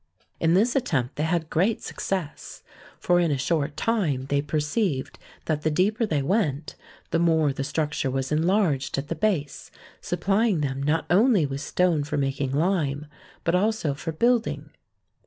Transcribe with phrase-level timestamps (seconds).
[0.39, 2.63] In this attempt they had great success,
[2.97, 6.73] for in a short time they perceived that the deeper they went,
[7.11, 9.69] the more the structure was enlarged at the base,
[10.01, 13.05] sup plying them not only with stone for making lime,
[13.43, 14.71] but also for building.